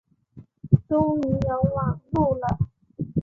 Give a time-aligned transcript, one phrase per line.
[0.89, 2.57] 终于有网路了